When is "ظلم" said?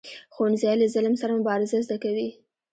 0.93-1.15